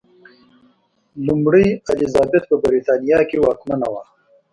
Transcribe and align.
لومړۍ 1.25 1.67
الیزابت 1.91 2.43
په 2.49 2.55
برېټانیا 2.63 3.19
کې 3.29 3.37
واکمنه 3.45 3.87
وه. 3.93 4.01